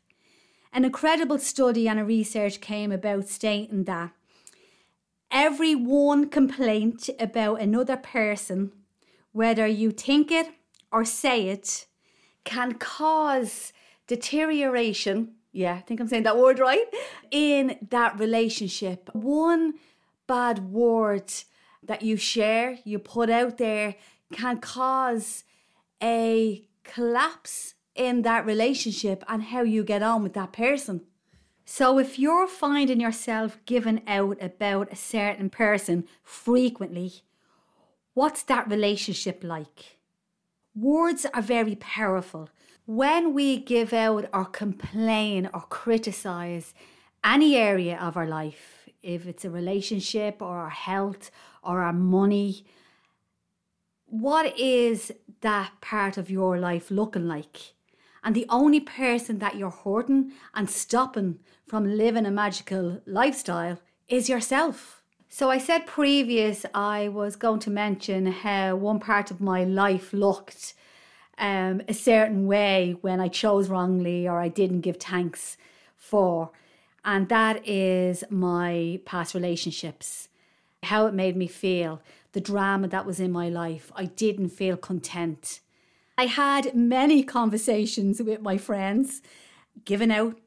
An 0.74 0.86
incredible 0.86 1.40
study 1.40 1.88
and 1.88 2.00
a 2.00 2.04
research 2.04 2.62
came 2.62 2.92
about 2.92 3.28
stating 3.28 3.86
that 3.86 4.12
every 5.32 5.76
one 5.76 6.30
complaint 6.30 7.10
about 7.20 7.62
another 7.62 7.98
person, 7.98 8.72
whether 9.32 9.68
you 9.68 9.92
think 9.92 10.32
it 10.32 10.48
or 10.92 11.04
say 11.06 11.50
it 11.50 11.88
can 12.44 12.74
cause 12.74 13.74
deterioration. 14.08 15.34
Yeah, 15.52 15.74
I 15.76 15.82
think 15.82 16.00
I'm 16.00 16.08
saying 16.08 16.24
that 16.24 16.38
word 16.38 16.60
right. 16.60 16.86
In 17.32 17.78
that 17.90 18.20
relationship, 18.20 19.10
one 19.14 19.76
bad 20.28 20.72
word 20.72 21.32
that 21.84 22.04
you 22.04 22.18
share, 22.18 22.80
you 22.84 23.00
put 23.00 23.30
out 23.30 23.58
there, 23.58 23.96
can 24.32 24.60
cause 24.60 25.44
a 26.02 26.68
collapse 26.84 27.74
in 27.98 28.22
that 28.22 28.46
relationship 28.46 29.24
and 29.28 29.44
how 29.44 29.62
you 29.62 29.84
get 29.84 30.04
on 30.04 30.24
with 30.24 30.34
that 30.34 30.54
person. 30.54 31.02
So, 31.66 32.00
if 32.00 32.18
you're 32.18 32.48
finding 32.48 33.02
yourself 33.02 33.58
giving 33.66 34.02
out 34.08 34.38
about 34.42 34.92
a 34.92 34.96
certain 34.96 35.50
person 35.50 36.06
frequently, 36.24 37.24
what's 38.14 38.44
that 38.44 38.70
relationship 38.70 39.44
like? 39.44 39.98
Words 40.74 41.26
are 41.34 41.42
very 41.42 41.76
powerful. 41.76 42.50
When 42.86 43.34
we 43.34 43.58
give 43.58 43.92
out 43.92 44.30
or 44.34 44.46
complain 44.46 45.50
or 45.54 45.62
criticize 45.62 46.74
any 47.22 47.58
area 47.58 47.98
of 48.00 48.16
our 48.16 48.28
life, 48.28 48.88
if 49.04 49.28
it's 49.28 49.44
a 49.44 49.50
relationship 49.50 50.42
or 50.42 50.60
our 50.60 50.70
health 50.70 51.32
or 51.62 51.82
our 51.82 51.94
money, 51.94 52.66
what 54.06 54.58
is 54.58 55.12
that 55.42 55.72
part 55.82 56.18
of 56.18 56.32
your 56.32 56.58
life 56.58 56.90
looking 56.90 57.28
like? 57.28 57.74
And 58.24 58.36
the 58.36 58.46
only 58.50 58.80
person 58.80 59.40
that 59.40 59.56
you're 59.56 59.70
hurting 59.70 60.34
and 60.54 60.70
stopping 60.70 61.40
from 61.68 61.98
living 61.98 62.26
a 62.26 62.32
magical 62.32 63.02
lifestyle 63.06 63.80
is 64.08 64.30
yourself. 64.30 65.02
So, 65.30 65.50
I 65.50 65.58
said 65.58 65.86
previous 65.86 66.66
I 66.74 67.10
was 67.10 67.36
going 67.36 67.60
to 67.62 67.70
mention 67.70 68.28
how 68.28 68.76
one 68.78 69.00
part 69.00 69.30
of 69.30 69.42
my 69.42 69.66
life 69.66 70.14
looked 70.14 70.74
um, 71.38 71.82
a 71.88 71.94
certain 71.94 72.48
way 72.48 72.96
when 73.02 73.20
I 73.20 73.28
chose 73.28 73.70
wrongly 73.70 74.28
or 74.28 74.40
I 74.40 74.48
didn't 74.48 74.82
give 74.82 74.98
thanks 74.98 75.58
for. 75.96 76.52
And 77.04 77.30
that 77.30 77.68
is 77.68 78.24
my 78.30 79.00
past 79.06 79.34
relationships, 79.34 80.30
how 80.84 81.06
it 81.06 81.14
made 81.14 81.38
me 81.38 81.48
feel, 81.48 82.02
the 82.34 82.42
drama 82.42 82.88
that 82.90 83.06
was 83.06 83.20
in 83.20 83.32
my 83.32 83.50
life. 83.50 83.92
I 83.96 84.06
didn't 84.06 84.50
feel 84.50 84.78
content. 84.78 85.60
I 86.18 86.26
had 86.26 86.74
many 86.74 87.24
conversations 87.24 88.22
with 88.22 88.42
my 88.42 88.58
friends, 88.58 89.22
giving 89.86 90.12
out, 90.12 90.40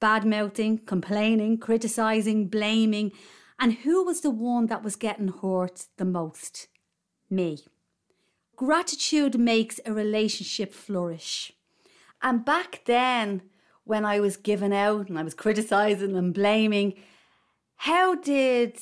bad 0.00 0.24
mouthing, 0.24 0.78
complaining, 0.78 1.58
criticizing, 1.58 2.46
blaming. 2.46 3.12
And 3.58 3.74
who 3.74 4.02
was 4.02 4.22
the 4.22 4.30
one 4.30 4.66
that 4.66 4.82
was 4.82 4.96
getting 4.96 5.28
hurt 5.28 5.86
the 5.98 6.06
most? 6.06 6.68
Me. 7.28 7.58
Gratitude 8.56 9.38
makes 9.38 9.78
a 9.84 9.92
relationship 9.92 10.72
flourish. 10.72 11.52
And 12.22 12.44
back 12.44 12.82
then, 12.86 13.42
when 13.84 14.06
I 14.06 14.20
was 14.20 14.38
giving 14.38 14.72
out 14.72 15.10
and 15.10 15.18
I 15.18 15.22
was 15.22 15.34
criticizing 15.34 16.16
and 16.16 16.32
blaming, 16.32 16.94
how 17.76 18.14
did 18.14 18.78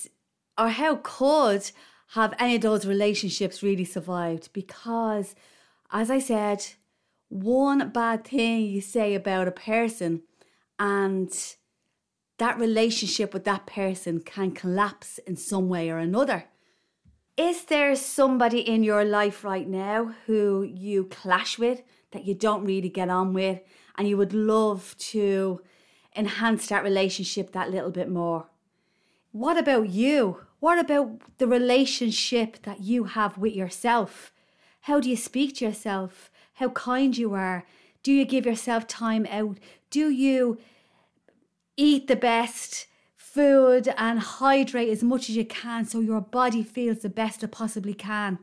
or 0.57 0.69
how 0.69 0.97
could 1.03 1.71
have 2.13 2.35
any 2.39 2.57
of 2.57 2.63
those 2.63 2.87
relationships 2.87 3.63
really 3.63 3.85
survived? 3.85 4.53
Because 4.53 5.35
as 5.91 6.11
I 6.11 6.19
said, 6.19 6.65
one 7.29 7.91
bad 7.91 8.25
thing 8.25 8.63
you 8.63 8.81
say 8.81 9.15
about 9.15 9.49
a 9.49 9.53
person 9.53 10.23
and 10.79 11.31
that 12.39 12.59
relationship 12.59 13.35
with 13.35 13.45
that 13.45 13.67
person 13.67 14.21
can 14.21 14.53
collapse 14.53 15.19
in 15.27 15.37
some 15.37 15.69
way 15.69 15.91
or 15.91 15.99
another. 15.99 16.45
Is 17.37 17.65
there 17.65 17.95
somebody 17.95 18.61
in 18.61 18.83
your 18.83 19.05
life 19.05 19.45
right 19.45 19.69
now 19.69 20.15
who 20.27 20.63
you 20.63 21.05
clash 21.05 21.59
with, 21.59 21.83
that 22.13 22.25
you 22.25 22.35
don't 22.35 22.65
really 22.65 22.89
get 22.89 23.09
on 23.09 23.33
with, 23.33 23.61
and 23.97 24.09
you 24.09 24.17
would 24.17 24.33
love 24.33 24.97
to 24.99 25.61
enhance 26.17 26.69
that 26.69 26.83
relationship 26.83 27.53
that 27.53 27.71
little 27.71 27.91
bit 27.91 28.09
more? 28.09 28.47
What 29.33 29.59
about 29.59 29.91
you? 29.91 30.41
What 30.61 30.79
about 30.79 31.39
the 31.39 31.47
relationship 31.47 32.63
that 32.63 32.81
you 32.81 33.05
have 33.05 33.39
with 33.39 33.55
yourself? 33.55 34.33
How 34.83 35.01
do 35.01 35.11
you 35.11 35.17
speak 35.17 35.57
to 35.57 35.65
yourself? 35.65 36.31
How 36.55 36.71
kind 36.71 37.17
you 37.17 37.35
are? 37.35 37.65
Do 38.03 38.13
you 38.13 38.25
give 38.25 38.47
yourself 38.47 38.87
time 38.87 39.27
out? 39.31 39.59
Do 39.91 40.09
you 40.09 40.59
eat 41.77 42.09
the 42.09 42.17
best 42.17 42.87
food 43.17 43.93
and 43.97 44.19
hydrate 44.19 44.89
as 44.89 45.03
much 45.03 45.29
as 45.29 45.37
you 45.37 45.45
can 45.45 45.85
so 45.85 46.01
your 46.01 46.21
body 46.21 46.63
feels 46.63 47.01
the 47.01 47.09
best 47.09 47.45
it 47.45 47.53
possibly 47.53 47.95
can? 47.95 48.39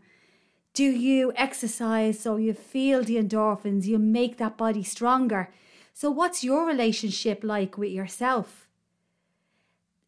Do 0.73 0.83
you 0.83 1.31
exercise 1.35 2.19
so 2.19 2.35
you 2.35 2.53
feel 2.53 3.01
the 3.01 3.15
endorphins, 3.15 3.85
you 3.85 3.97
make 3.97 4.37
that 4.37 4.57
body 4.57 4.83
stronger? 4.83 5.49
So, 5.93 6.11
what's 6.11 6.43
your 6.43 6.65
relationship 6.65 7.43
like 7.43 7.77
with 7.77 7.91
yourself? 7.91 8.67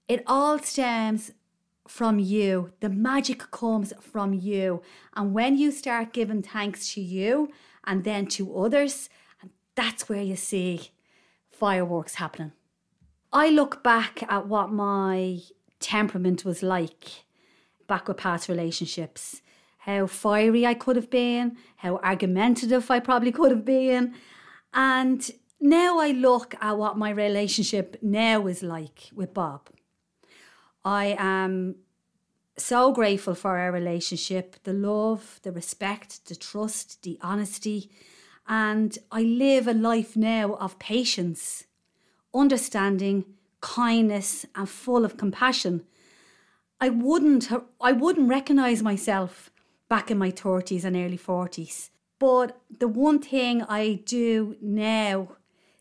It 0.07 0.24
all 0.27 0.60
stems 0.60 1.31
from 1.88 2.20
you. 2.20 2.74
The 2.79 2.89
magic 2.89 3.51
comes 3.51 3.94
from 4.01 4.34
you. 4.34 4.82
And 5.15 5.34
when 5.34 5.58
you 5.58 5.72
start 5.72 6.13
giving 6.13 6.41
thanks 6.41 6.94
to 6.94 7.01
you 7.01 7.50
and 7.86 8.03
then 8.03 8.27
to 8.27 8.58
others, 8.58 9.10
that's 9.75 10.10
where 10.10 10.22
you 10.22 10.36
see 10.36 10.91
fireworks 11.51 12.15
happening. 12.15 12.51
I 13.32 13.50
look 13.50 13.84
back 13.84 14.24
at 14.32 14.48
what 14.48 14.72
my 14.72 15.39
temperament 15.79 16.44
was 16.46 16.63
like 16.63 17.25
back 17.88 18.08
with 18.08 18.17
past 18.17 18.50
relationships, 18.50 19.41
how 19.79 20.08
fiery 20.08 20.65
I 20.65 20.74
could 20.74 20.96
have 20.96 21.10
been, 21.10 21.58
how 21.77 21.98
argumentative 21.98 22.89
I 22.91 23.00
probably 23.00 23.32
could 23.32 23.51
have 23.51 23.65
been. 23.65 24.13
And 24.74 25.29
now 25.60 26.00
I 26.00 26.12
look 26.12 26.56
at 26.62 26.77
what 26.77 26.98
my 26.98 27.10
relationship 27.10 27.98
now 28.01 28.48
is 28.48 28.62
like 28.62 29.10
with 29.15 29.34
Bob. 29.34 29.70
I 30.88 31.17
am 31.20 31.75
so 32.56 32.94
grateful 32.94 33.36
for 33.36 33.58
our 33.58 33.74
relationship 33.74 34.56
the 34.63 34.72
love, 34.72 35.41
the 35.44 35.51
respect, 35.51 36.25
the 36.27 36.36
trust, 36.36 37.03
the 37.03 37.20
honesty. 37.22 37.91
And 38.48 38.98
I 39.12 39.24
live 39.24 39.67
a 39.67 39.74
life 39.74 40.15
now 40.15 40.53
of 40.53 40.79
patience, 40.79 41.65
understanding, 42.34 43.25
kindness, 43.60 44.46
and 44.56 44.70
full 44.70 45.03
of 45.03 45.17
compassion. 45.17 45.84
I 46.79 46.88
wouldn't, 46.88 47.51
I 47.82 47.91
wouldn't 47.91 48.29
recognize 48.29 48.82
myself 48.82 49.51
back 49.89 50.10
in 50.10 50.17
my 50.17 50.32
30s 50.32 50.86
and 50.86 50.96
early 50.96 51.17
40s. 51.17 51.89
But 52.17 52.62
the 52.79 52.88
one 52.88 53.20
thing 53.20 53.62
I 53.63 54.03
do 54.06 54.56
now 54.62 55.36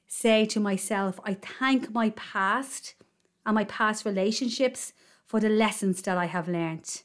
say 0.09 0.47
to 0.47 0.59
myself, 0.59 1.21
I 1.23 1.35
thank 1.35 1.93
my 1.93 2.11
past 2.11 2.97
and 3.47 3.55
my 3.55 3.65
past 3.65 4.05
relationships 4.05 4.93
for 5.25 5.41
the 5.41 5.49
lessons 5.49 6.03
that 6.03 6.19
I 6.19 6.26
have 6.26 6.49
learnt. 6.49 7.05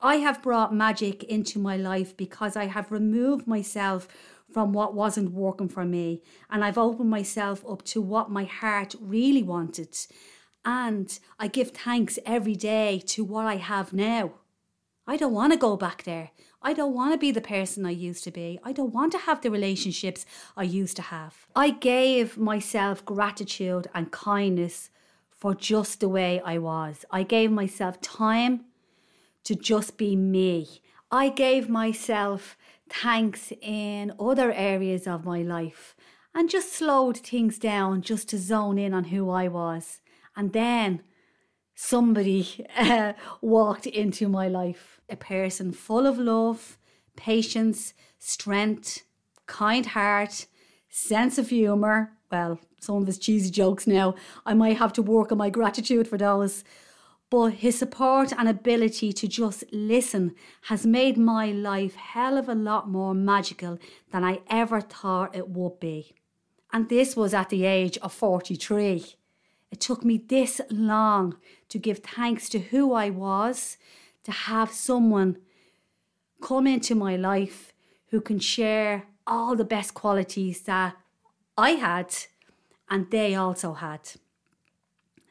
I 0.00 0.16
have 0.16 0.42
brought 0.42 0.74
magic 0.74 1.24
into 1.24 1.58
my 1.58 1.76
life 1.76 2.16
because 2.16 2.56
I 2.56 2.66
have 2.66 2.90
removed 2.90 3.46
myself 3.46 4.08
from 4.52 4.72
what 4.72 4.94
wasn't 4.94 5.32
working 5.32 5.68
for 5.68 5.84
me 5.84 6.22
and 6.50 6.64
I've 6.64 6.78
opened 6.78 7.10
myself 7.10 7.64
up 7.68 7.82
to 7.84 8.02
what 8.02 8.30
my 8.30 8.44
heart 8.44 8.94
really 9.00 9.42
wanted. 9.42 9.96
And 10.64 11.18
I 11.38 11.46
give 11.46 11.70
thanks 11.70 12.18
every 12.26 12.56
day 12.56 13.02
to 13.06 13.24
what 13.24 13.46
I 13.46 13.56
have 13.56 13.92
now. 13.92 14.32
I 15.06 15.16
don't 15.16 15.32
want 15.32 15.52
to 15.52 15.58
go 15.58 15.76
back 15.76 16.04
there. 16.04 16.30
I 16.62 16.72
don't 16.72 16.94
want 16.94 17.12
to 17.12 17.18
be 17.18 17.30
the 17.30 17.40
person 17.40 17.86
I 17.86 17.90
used 17.90 18.22
to 18.24 18.30
be. 18.30 18.58
I 18.62 18.72
don't 18.72 18.92
want 18.92 19.12
to 19.12 19.18
have 19.18 19.40
the 19.40 19.50
relationships 19.50 20.26
I 20.56 20.64
used 20.64 20.96
to 20.96 21.02
have. 21.02 21.46
I 21.56 21.70
gave 21.70 22.36
myself 22.36 23.04
gratitude 23.04 23.88
and 23.94 24.12
kindness 24.12 24.90
for 25.40 25.54
just 25.54 26.00
the 26.00 26.08
way 26.08 26.40
I 26.44 26.58
was. 26.58 27.04
I 27.10 27.22
gave 27.22 27.50
myself 27.50 28.00
time 28.00 28.66
to 29.44 29.54
just 29.54 29.96
be 29.96 30.14
me. 30.14 30.82
I 31.10 31.30
gave 31.30 31.68
myself 31.68 32.56
thanks 32.88 33.52
in 33.62 34.12
other 34.20 34.52
areas 34.52 35.06
of 35.06 35.24
my 35.24 35.42
life 35.42 35.96
and 36.34 36.50
just 36.50 36.72
slowed 36.72 37.16
things 37.16 37.58
down 37.58 38.02
just 38.02 38.28
to 38.28 38.38
zone 38.38 38.78
in 38.78 38.92
on 38.92 39.04
who 39.04 39.30
I 39.30 39.48
was. 39.48 40.02
And 40.36 40.52
then 40.52 41.02
somebody 41.74 42.66
uh, 42.76 43.14
walked 43.40 43.86
into 43.86 44.28
my 44.28 44.46
life 44.46 45.00
a 45.08 45.16
person 45.16 45.72
full 45.72 46.06
of 46.06 46.18
love, 46.18 46.78
patience, 47.16 47.94
strength, 48.18 49.02
kind 49.46 49.86
heart, 49.86 50.46
sense 50.88 51.38
of 51.38 51.48
humour. 51.48 52.12
Well, 52.30 52.60
some 52.80 52.96
of 52.96 53.06
his 53.06 53.18
cheesy 53.18 53.50
jokes 53.50 53.86
now. 53.86 54.14
I 54.44 54.54
might 54.54 54.78
have 54.78 54.92
to 54.94 55.02
work 55.02 55.30
on 55.30 55.38
my 55.38 55.50
gratitude 55.50 56.08
for 56.08 56.18
those. 56.18 56.64
But 57.30 57.54
his 57.54 57.78
support 57.78 58.32
and 58.36 58.48
ability 58.48 59.12
to 59.12 59.28
just 59.28 59.62
listen 59.70 60.34
has 60.62 60.84
made 60.84 61.16
my 61.16 61.52
life 61.52 61.94
hell 61.94 62.36
of 62.36 62.48
a 62.48 62.54
lot 62.56 62.88
more 62.88 63.14
magical 63.14 63.78
than 64.10 64.24
I 64.24 64.40
ever 64.50 64.80
thought 64.80 65.36
it 65.36 65.48
would 65.48 65.78
be. 65.78 66.12
And 66.72 66.88
this 66.88 67.14
was 67.14 67.32
at 67.32 67.48
the 67.48 67.64
age 67.64 67.98
of 67.98 68.12
43. 68.12 69.14
It 69.70 69.80
took 69.80 70.04
me 70.04 70.18
this 70.18 70.60
long 70.70 71.36
to 71.68 71.78
give 71.78 71.98
thanks 71.98 72.48
to 72.48 72.58
who 72.58 72.92
I 72.92 73.10
was, 73.10 73.76
to 74.24 74.32
have 74.32 74.72
someone 74.72 75.38
come 76.42 76.66
into 76.66 76.96
my 76.96 77.14
life 77.14 77.72
who 78.08 78.20
can 78.20 78.40
share 78.40 79.04
all 79.26 79.54
the 79.54 79.64
best 79.64 79.94
qualities 79.94 80.62
that 80.62 80.96
I 81.56 81.70
had 81.72 82.12
and 82.90 83.10
they 83.10 83.34
also 83.34 83.74
had. 83.74 84.00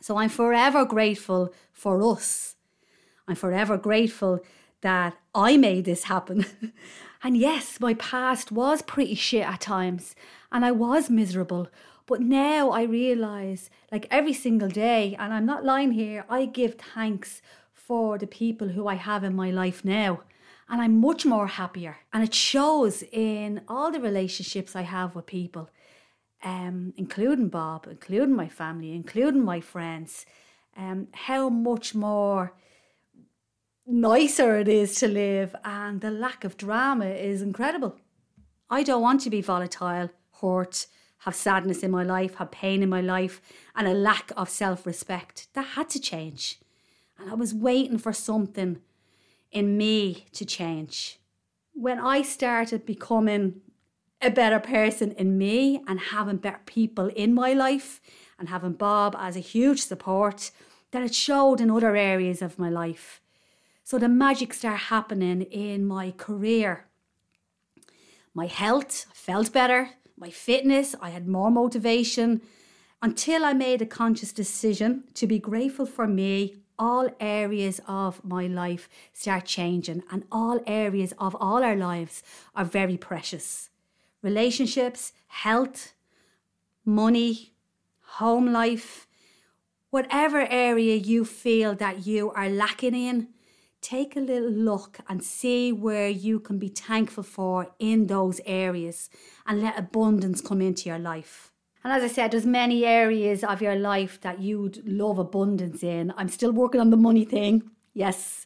So 0.02 0.18
I'm 0.18 0.30
forever 0.30 0.86
grateful 0.86 1.54
for 1.74 2.02
us 2.02 2.56
I'm 3.30 3.36
forever 3.36 3.78
grateful 3.78 4.40
that 4.82 5.16
I 5.36 5.56
made 5.56 5.86
this 5.86 6.06
happen. 6.06 6.46
and 7.24 7.38
yes, 7.38 7.80
my 7.80 7.94
past 7.94 8.52
was 8.52 8.82
pretty 8.82 9.14
shit 9.14 9.46
at 9.46 9.62
times, 9.62 10.16
and 10.52 10.66
I 10.66 10.72
was 10.72 11.12
miserable. 11.12 11.68
But 12.08 12.22
now 12.22 12.72
I 12.72 12.84
realize, 12.84 13.70
like 13.92 14.08
every 14.10 14.34
single 14.34 14.68
day, 14.68 15.16
and 15.20 15.32
I'm 15.32 15.46
not 15.46 15.64
lying 15.64 15.92
here, 15.92 16.26
I 16.28 16.48
give 16.48 16.74
thanks 16.74 17.44
for 17.72 18.18
the 18.18 18.26
people 18.26 18.70
who 18.70 18.88
I 18.88 18.96
have 18.96 19.24
in 19.24 19.36
my 19.36 19.52
life 19.52 19.86
now. 19.86 20.22
And 20.68 20.82
I'm 20.82 21.00
much 21.00 21.24
more 21.24 21.48
happier. 21.48 21.98
And 22.12 22.24
it 22.24 22.34
shows 22.34 23.04
in 23.12 23.62
all 23.68 23.92
the 23.92 24.00
relationships 24.00 24.76
I 24.76 24.82
have 24.82 25.14
with 25.16 25.28
people, 25.28 25.70
um, 26.44 26.94
including 26.98 27.50
Bob, 27.50 27.88
including 27.90 28.36
my 28.36 28.48
family, 28.48 28.94
including 28.94 29.44
my 29.44 29.62
friends, 29.62 30.26
um, 30.78 31.08
how 31.14 31.50
much 31.50 31.94
more 31.94 32.54
nicer 33.86 34.58
it 34.58 34.68
is 34.68 34.96
to 34.96 35.08
live, 35.08 35.56
and 35.64 36.02
the 36.02 36.12
lack 36.12 36.44
of 36.44 36.58
drama 36.58 37.06
is 37.08 37.42
incredible. 37.42 37.98
I 38.70 38.84
don't 38.84 39.02
want 39.02 39.22
to 39.22 39.30
be 39.30 39.42
volatile, 39.42 40.10
hurt, 40.42 40.88
have 41.20 41.36
sadness 41.36 41.84
in 41.84 41.92
my 41.92 42.04
life, 42.04 42.36
have 42.36 42.52
pain 42.52 42.82
in 42.82 42.90
my 42.90 43.02
life, 43.02 43.42
and 43.76 43.88
a 43.88 43.94
lack 43.94 44.32
of 44.38 44.50
self 44.50 44.86
respect. 44.86 45.48
That 45.54 45.66
had 45.76 45.90
to 45.90 46.00
change. 46.00 46.60
And 47.18 47.30
I 47.30 47.34
was 47.34 47.54
waiting 47.54 47.98
for 47.98 48.14
something 48.14 48.80
in 49.52 49.78
me 49.78 50.28
to 50.34 50.46
change. 50.46 51.20
When 51.74 52.00
I 52.00 52.22
started 52.22 52.86
becoming 52.86 53.62
a 54.22 54.30
better 54.30 54.60
person 54.60 55.12
in 55.14 55.38
me 55.38 55.82
and 55.88 56.00
having 56.00 56.38
better 56.38 56.62
people 56.66 57.08
in 57.08 57.34
my 57.34 57.54
life 57.54 58.02
and 58.38 58.50
having 58.50 58.74
Bob 58.74 59.16
as 59.18 59.36
a 59.36 59.42
huge 59.42 59.82
support, 59.82 60.52
that 60.92 61.04
it 61.04 61.14
showed 61.14 61.62
in 61.62 61.70
other 61.70 61.96
areas 61.96 62.42
of 62.42 62.60
my 62.60 62.70
life. 62.70 63.22
So 63.84 63.98
the 63.98 64.10
magic 64.10 64.54
started 64.54 64.86
happening 64.86 65.42
in 65.44 65.86
my 65.86 66.12
career. 66.12 66.86
My 68.34 68.46
health 68.46 69.06
felt 69.14 69.52
better, 69.52 69.92
my 70.18 70.30
fitness, 70.30 70.96
I 71.02 71.10
had 71.10 71.28
more 71.28 71.50
motivation. 71.50 72.42
Until 73.02 73.46
I 73.46 73.54
made 73.54 73.82
a 73.82 73.86
conscious 73.86 74.34
decision 74.34 75.06
to 75.14 75.26
be 75.26 75.40
grateful 75.40 75.86
for 75.86 76.06
me, 76.06 76.58
all 76.78 77.10
areas 77.20 77.80
of 77.88 78.24
my 78.24 78.48
life 78.48 78.90
start 79.14 79.46
changing, 79.46 80.04
and 80.12 80.24
all 80.32 80.60
areas 80.68 81.14
of 81.18 81.36
all 81.40 81.64
our 81.64 81.76
lives 81.76 82.24
are 82.56 82.66
very 82.66 82.98
precious. 82.98 83.70
Relationships, 84.22 85.14
health, 85.28 85.94
money, 86.86 87.54
home 88.02 88.52
life, 88.52 89.08
whatever 89.90 90.46
area 90.50 90.96
you 90.96 91.26
feel 91.26 91.76
that 91.76 92.06
you 92.06 92.32
are 92.32 92.50
lacking 92.50 92.96
in, 92.96 93.30
take 93.82 94.16
a 94.16 94.20
little 94.20 94.50
look 94.50 95.00
and 95.08 95.24
see 95.24 95.72
where 95.72 96.10
you 96.10 96.40
can 96.40 96.60
be 96.60 96.68
thankful 96.68 97.24
for 97.24 97.72
in 97.80 98.08
those 98.08 98.42
areas 98.46 99.10
and 99.48 99.62
let 99.62 99.80
abundance 99.80 100.42
come 100.42 100.62
into 100.62 100.90
your 100.90 101.00
life. 101.00 101.52
And 101.84 101.94
as 101.94 102.04
I 102.04 102.14
said, 102.14 102.32
there's 102.32 102.46
many 102.46 102.86
areas 102.86 103.44
of 103.44 103.62
your 103.62 103.76
life 103.76 104.20
that 104.22 104.42
you'd 104.42 104.86
love 104.86 105.18
abundance 105.18 105.82
in. 105.82 106.14
I'm 106.18 106.28
still 106.28 106.52
working 106.52 106.82
on 106.82 106.90
the 106.90 106.98
money 106.98 107.24
thing. 107.24 107.72
Yes, 107.94 108.46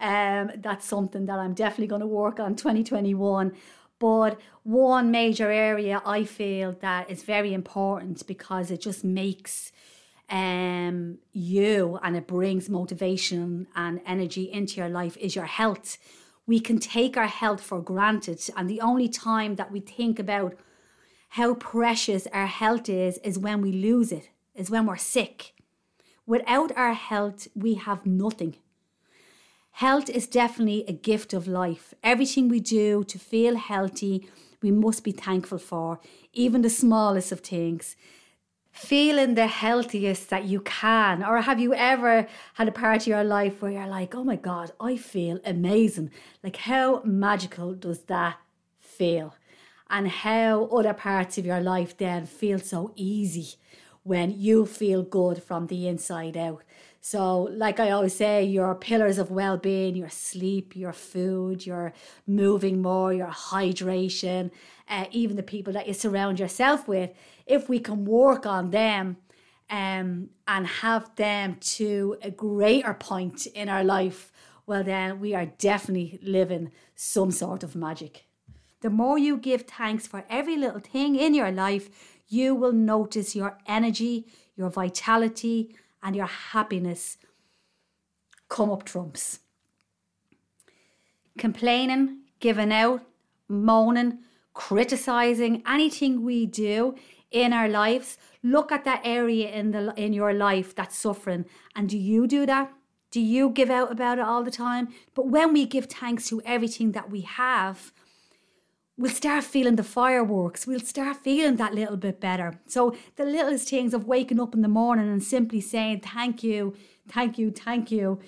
um, 0.00 0.50
that's 0.56 0.84
something 0.84 1.26
that 1.26 1.38
I'm 1.38 1.54
definitely 1.54 1.86
going 1.86 2.00
to 2.00 2.08
work 2.08 2.40
on 2.40 2.56
2021. 2.56 3.52
But 4.02 4.40
one 4.64 5.12
major 5.12 5.48
area 5.52 6.02
I 6.04 6.24
feel 6.24 6.74
that 6.80 7.08
is 7.08 7.22
very 7.22 7.54
important 7.54 8.26
because 8.26 8.72
it 8.72 8.80
just 8.80 9.04
makes 9.04 9.70
um, 10.28 11.18
you 11.32 12.00
and 12.02 12.16
it 12.16 12.26
brings 12.26 12.68
motivation 12.68 13.68
and 13.76 14.00
energy 14.04 14.50
into 14.50 14.80
your 14.80 14.88
life 14.88 15.16
is 15.18 15.36
your 15.36 15.44
health. 15.44 15.98
We 16.48 16.58
can 16.58 16.80
take 16.80 17.16
our 17.16 17.28
health 17.28 17.60
for 17.60 17.80
granted, 17.80 18.40
and 18.56 18.68
the 18.68 18.80
only 18.80 19.08
time 19.08 19.54
that 19.54 19.70
we 19.70 19.78
think 19.78 20.18
about 20.18 20.56
how 21.38 21.54
precious 21.54 22.26
our 22.32 22.48
health 22.48 22.88
is 22.88 23.18
is 23.18 23.38
when 23.38 23.60
we 23.60 23.70
lose 23.70 24.10
it, 24.10 24.30
is 24.56 24.68
when 24.68 24.84
we're 24.84 24.96
sick. 24.96 25.54
Without 26.26 26.76
our 26.76 26.94
health, 26.94 27.46
we 27.54 27.74
have 27.74 28.04
nothing. 28.04 28.56
Health 29.72 30.08
is 30.08 30.26
definitely 30.26 30.84
a 30.86 30.92
gift 30.92 31.32
of 31.32 31.48
life. 31.48 31.94
Everything 32.02 32.48
we 32.48 32.60
do 32.60 33.04
to 33.04 33.18
feel 33.18 33.56
healthy, 33.56 34.28
we 34.62 34.70
must 34.70 35.02
be 35.02 35.12
thankful 35.12 35.58
for, 35.58 35.98
even 36.32 36.62
the 36.62 36.70
smallest 36.70 37.32
of 37.32 37.40
things 37.40 37.96
feeling 38.72 39.34
the 39.34 39.46
healthiest 39.46 40.30
that 40.30 40.44
you 40.44 40.60
can? 40.60 41.22
Or 41.22 41.42
have 41.42 41.60
you 41.60 41.74
ever 41.74 42.26
had 42.54 42.68
a 42.68 42.72
part 42.72 43.02
of 43.02 43.06
your 43.06 43.24
life 43.24 43.60
where 43.60 43.72
you're 43.72 43.86
like, 43.86 44.14
oh 44.14 44.24
my 44.24 44.36
God, 44.36 44.72
I 44.80 44.96
feel 44.96 45.38
amazing? 45.44 46.10
Like, 46.42 46.56
how 46.56 47.02
magical 47.04 47.74
does 47.74 48.00
that 48.04 48.38
feel? 48.80 49.36
And 49.90 50.08
how 50.08 50.64
other 50.66 50.94
parts 50.94 51.36
of 51.36 51.44
your 51.44 51.60
life 51.60 51.96
then 51.96 52.24
feel 52.24 52.58
so 52.58 52.92
easy 52.96 53.56
when 54.04 54.40
you 54.40 54.64
feel 54.66 55.02
good 55.02 55.42
from 55.42 55.66
the 55.66 55.86
inside 55.86 56.36
out. 56.36 56.62
So, 57.04 57.48
like 57.50 57.80
I 57.80 57.90
always 57.90 58.14
say, 58.14 58.44
your 58.44 58.76
pillars 58.76 59.18
of 59.18 59.32
well 59.32 59.56
being, 59.56 59.96
your 59.96 60.08
sleep, 60.08 60.76
your 60.76 60.92
food, 60.92 61.66
your 61.66 61.92
moving 62.28 62.80
more, 62.80 63.12
your 63.12 63.26
hydration, 63.26 64.52
uh, 64.88 65.06
even 65.10 65.34
the 65.34 65.42
people 65.42 65.72
that 65.72 65.88
you 65.88 65.94
surround 65.94 66.38
yourself 66.38 66.86
with, 66.86 67.10
if 67.44 67.68
we 67.68 67.80
can 67.80 68.04
work 68.04 68.46
on 68.46 68.70
them 68.70 69.16
um, 69.68 70.28
and 70.46 70.64
have 70.64 71.12
them 71.16 71.56
to 71.60 72.18
a 72.22 72.30
greater 72.30 72.94
point 72.94 73.46
in 73.46 73.68
our 73.68 73.82
life, 73.82 74.30
well, 74.64 74.84
then 74.84 75.18
we 75.18 75.34
are 75.34 75.46
definitely 75.46 76.20
living 76.22 76.70
some 76.94 77.32
sort 77.32 77.64
of 77.64 77.74
magic. 77.74 78.26
The 78.80 78.90
more 78.90 79.18
you 79.18 79.38
give 79.38 79.62
thanks 79.62 80.06
for 80.06 80.24
every 80.30 80.56
little 80.56 80.78
thing 80.78 81.16
in 81.16 81.34
your 81.34 81.50
life, 81.50 81.90
you 82.28 82.54
will 82.54 82.72
notice 82.72 83.34
your 83.34 83.58
energy, 83.66 84.28
your 84.54 84.70
vitality, 84.70 85.74
and 86.02 86.16
your 86.16 86.26
happiness 86.26 87.18
come 88.48 88.70
up 88.70 88.84
trumps. 88.84 89.40
Complaining, 91.38 92.18
giving 92.40 92.72
out, 92.72 93.02
moaning, 93.48 94.18
criticizing 94.52 95.62
anything 95.66 96.22
we 96.22 96.46
do 96.46 96.94
in 97.30 97.52
our 97.52 97.68
lives, 97.68 98.18
look 98.42 98.70
at 98.70 98.84
that 98.84 99.00
area 99.04 99.50
in 99.50 99.70
the 99.70 99.94
in 99.96 100.12
your 100.12 100.34
life 100.34 100.74
that's 100.74 100.98
suffering 100.98 101.46
and 101.74 101.88
do 101.88 101.96
you 101.96 102.26
do 102.26 102.44
that? 102.44 102.72
Do 103.10 103.20
you 103.20 103.50
give 103.50 103.70
out 103.70 103.92
about 103.92 104.18
it 104.18 104.24
all 104.24 104.42
the 104.42 104.50
time? 104.50 104.88
But 105.14 105.28
when 105.28 105.52
we 105.52 105.66
give 105.66 105.86
thanks 105.86 106.28
to 106.28 106.40
everything 106.44 106.92
that 106.92 107.10
we 107.10 107.22
have, 107.22 107.92
we'll 108.96 109.10
start 109.10 109.44
feeling 109.44 109.76
the 109.76 109.82
fireworks. 109.82 110.66
We'll 110.66 110.80
start 110.80 111.18
feeling 111.18 111.56
that 111.56 111.74
little 111.74 111.96
bit 111.96 112.20
better. 112.20 112.60
So 112.66 112.96
the 113.16 113.24
littlest 113.24 113.68
things 113.68 113.94
of 113.94 114.06
waking 114.06 114.40
up 114.40 114.54
in 114.54 114.62
the 114.62 114.68
morning 114.68 115.08
and 115.08 115.22
simply 115.22 115.60
saying 115.60 116.00
thank 116.00 116.42
you, 116.42 116.74
thank 117.08 117.38
you, 117.38 117.50
thank 117.50 117.90
you. 117.90 118.20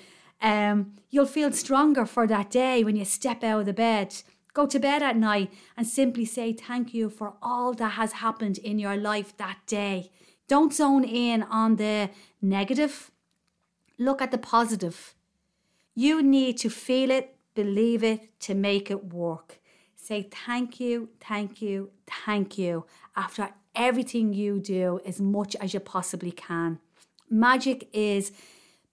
Um, 0.42 0.92
you'll 1.10 1.26
feel 1.26 1.52
stronger 1.52 2.04
for 2.04 2.26
that 2.26 2.50
day 2.50 2.84
when 2.84 2.96
you 2.96 3.04
step 3.04 3.42
out 3.42 3.60
of 3.60 3.66
the 3.66 3.72
bed 3.72 4.14
Go 4.54 4.66
to 4.66 4.78
bed 4.78 5.02
at 5.02 5.16
night 5.16 5.52
and 5.76 5.84
simply 5.84 6.24
say 6.24 6.52
thank 6.52 6.94
you 6.94 7.10
for 7.10 7.34
all 7.42 7.74
that 7.74 7.90
has 7.90 8.12
happened 8.12 8.58
in 8.58 8.78
your 8.78 8.96
life 8.96 9.36
that 9.36 9.58
day. 9.66 10.12
Don't 10.46 10.72
zone 10.72 11.02
in 11.02 11.42
on 11.42 11.74
the 11.74 12.10
negative. 12.40 13.10
Look 13.98 14.22
at 14.22 14.30
the 14.30 14.38
positive. 14.38 15.14
You 15.96 16.22
need 16.22 16.56
to 16.58 16.70
feel 16.70 17.10
it, 17.10 17.36
believe 17.56 18.04
it 18.04 18.38
to 18.40 18.54
make 18.54 18.92
it 18.92 19.12
work. 19.12 19.58
Say 20.04 20.28
thank 20.30 20.80
you, 20.80 21.08
thank 21.18 21.62
you, 21.62 21.88
thank 22.06 22.58
you 22.58 22.84
after 23.16 23.54
everything 23.74 24.34
you 24.34 24.58
do 24.58 25.00
as 25.06 25.18
much 25.18 25.56
as 25.56 25.72
you 25.72 25.80
possibly 25.80 26.30
can. 26.30 26.78
Magic 27.30 27.88
is 27.90 28.30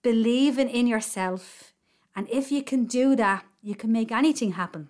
believing 0.04 0.70
in 0.70 0.88
yourself. 0.88 1.74
And 2.16 2.30
if 2.30 2.50
you 2.50 2.64
can 2.64 2.86
do 2.86 3.18
that, 3.18 3.44
you 3.62 3.76
can 3.76 3.92
make 3.92 4.10
anything 4.10 4.54
happen. 4.54 4.90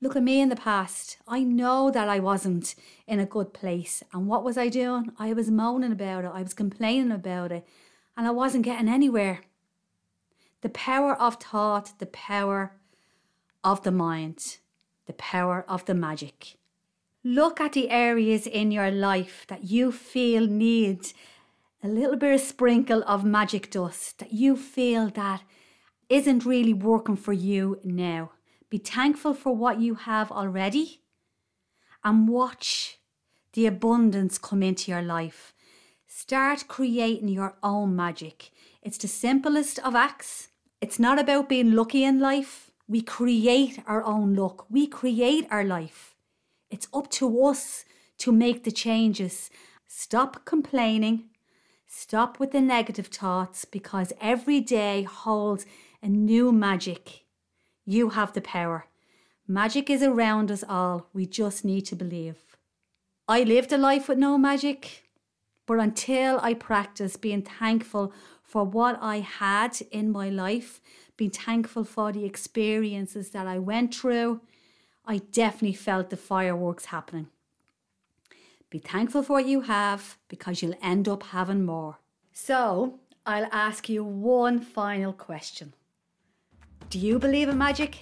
Look 0.00 0.16
at 0.16 0.22
me 0.22 0.40
in 0.40 0.48
the 0.48 0.56
past. 0.56 1.18
I 1.28 1.40
know 1.44 1.90
that 1.90 2.08
I 2.08 2.18
wasn't 2.18 2.74
in 3.06 3.20
a 3.20 3.26
good 3.26 3.52
place. 3.52 4.02
And 4.14 4.26
what 4.26 4.42
was 4.42 4.56
I 4.56 4.70
doing? 4.70 5.12
I 5.18 5.34
was 5.34 5.50
moaning 5.50 5.92
about 5.92 6.24
it. 6.24 6.32
I 6.32 6.42
was 6.42 6.54
complaining 6.54 7.12
about 7.12 7.52
it. 7.52 7.66
And 8.16 8.26
I 8.26 8.30
wasn't 8.30 8.64
getting 8.64 8.88
anywhere. 8.88 9.42
The 10.62 10.70
power 10.70 11.14
of 11.14 11.34
thought, 11.34 11.92
the 11.98 12.06
power 12.06 12.72
of 13.62 13.82
the 13.82 13.92
mind, 13.92 14.56
the 15.06 15.12
power 15.14 15.64
of 15.68 15.84
the 15.84 15.94
magic. 15.94 16.56
Look 17.24 17.60
at 17.60 17.72
the 17.72 17.90
areas 17.90 18.46
in 18.46 18.70
your 18.70 18.90
life 18.90 19.44
that 19.48 19.64
you 19.64 19.92
feel 19.92 20.46
need 20.46 21.12
a 21.82 21.88
little 21.88 22.16
bit 22.16 22.34
of 22.34 22.40
sprinkle 22.40 23.02
of 23.06 23.24
magic 23.24 23.70
dust, 23.70 24.18
that 24.18 24.32
you 24.32 24.56
feel 24.56 25.08
that 25.10 25.42
isn't 26.08 26.44
really 26.44 26.74
working 26.74 27.16
for 27.16 27.32
you 27.32 27.78
now. 27.84 28.32
Be 28.70 28.78
thankful 28.78 29.34
for 29.34 29.54
what 29.54 29.80
you 29.80 29.94
have 29.94 30.32
already 30.32 31.00
and 32.04 32.28
watch 32.28 32.98
the 33.52 33.66
abundance 33.66 34.38
come 34.38 34.62
into 34.62 34.90
your 34.90 35.02
life. 35.02 35.54
Start 36.06 36.66
creating 36.68 37.28
your 37.28 37.56
own 37.62 37.94
magic. 37.94 38.50
It's 38.82 38.98
the 38.98 39.08
simplest 39.08 39.78
of 39.78 39.94
acts. 39.94 40.48
It's 40.80 40.98
not 40.98 41.20
about 41.20 41.48
being 41.48 41.72
lucky 41.72 42.02
in 42.02 42.18
life. 42.18 42.71
We 42.92 43.00
create 43.00 43.82
our 43.86 44.04
own 44.04 44.34
luck, 44.34 44.66
we 44.70 44.86
create 44.86 45.46
our 45.50 45.64
life. 45.64 46.14
It's 46.70 46.88
up 46.92 47.08
to 47.12 47.44
us 47.46 47.86
to 48.18 48.30
make 48.30 48.64
the 48.64 48.70
changes. 48.70 49.48
Stop 49.86 50.44
complaining. 50.44 51.30
Stop 51.86 52.38
with 52.38 52.52
the 52.52 52.60
negative 52.60 53.06
thoughts 53.06 53.64
because 53.64 54.12
every 54.20 54.60
day 54.60 55.04
holds 55.04 55.64
a 56.02 56.08
new 56.08 56.52
magic. 56.52 57.24
You 57.86 58.10
have 58.10 58.34
the 58.34 58.42
power. 58.42 58.84
Magic 59.48 59.88
is 59.88 60.02
around 60.02 60.50
us 60.50 60.62
all. 60.68 61.08
We 61.14 61.24
just 61.24 61.64
need 61.64 61.86
to 61.86 61.96
believe. 61.96 62.58
I 63.26 63.42
lived 63.42 63.72
a 63.72 63.78
life 63.78 64.06
with 64.06 64.18
no 64.18 64.36
magic, 64.36 65.04
but 65.64 65.78
until 65.78 66.38
I 66.42 66.52
practiced 66.52 67.22
being 67.22 67.40
thankful 67.40 68.12
for 68.42 68.64
what 68.64 68.98
I 69.00 69.20
had 69.20 69.80
in 69.90 70.12
my 70.12 70.28
life, 70.28 70.82
being 71.16 71.30
thankful 71.30 71.84
for 71.84 72.12
the 72.12 72.24
experiences 72.24 73.30
that 73.30 73.46
I 73.46 73.58
went 73.58 73.94
through, 73.94 74.40
I 75.04 75.18
definitely 75.18 75.74
felt 75.74 76.10
the 76.10 76.16
fireworks 76.16 76.86
happening. 76.86 77.28
Be 78.70 78.78
thankful 78.78 79.22
for 79.22 79.34
what 79.34 79.46
you 79.46 79.62
have 79.62 80.16
because 80.28 80.62
you'll 80.62 80.78
end 80.82 81.08
up 81.08 81.24
having 81.24 81.64
more. 81.64 81.98
So, 82.32 83.00
I'll 83.26 83.48
ask 83.52 83.88
you 83.88 84.02
one 84.02 84.60
final 84.60 85.12
question 85.12 85.74
Do 86.88 86.98
you 86.98 87.18
believe 87.18 87.48
in 87.48 87.58
magic? 87.58 87.98